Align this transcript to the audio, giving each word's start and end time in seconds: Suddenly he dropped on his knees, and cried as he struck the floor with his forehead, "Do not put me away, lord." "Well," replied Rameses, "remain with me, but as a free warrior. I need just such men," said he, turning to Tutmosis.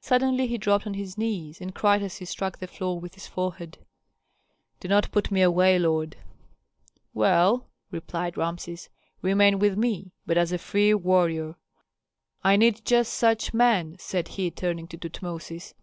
Suddenly 0.00 0.48
he 0.48 0.58
dropped 0.58 0.88
on 0.88 0.94
his 0.94 1.16
knees, 1.16 1.60
and 1.60 1.72
cried 1.72 2.02
as 2.02 2.16
he 2.16 2.24
struck 2.24 2.58
the 2.58 2.66
floor 2.66 2.98
with 2.98 3.14
his 3.14 3.28
forehead, 3.28 3.78
"Do 4.80 4.88
not 4.88 5.12
put 5.12 5.30
me 5.30 5.40
away, 5.40 5.78
lord." 5.78 6.16
"Well," 7.14 7.68
replied 7.92 8.36
Rameses, 8.36 8.88
"remain 9.22 9.60
with 9.60 9.76
me, 9.78 10.10
but 10.26 10.36
as 10.36 10.50
a 10.50 10.58
free 10.58 10.94
warrior. 10.94 11.54
I 12.42 12.56
need 12.56 12.84
just 12.84 13.14
such 13.14 13.54
men," 13.54 13.94
said 14.00 14.26
he, 14.26 14.50
turning 14.50 14.88
to 14.88 14.96
Tutmosis. 14.98 15.74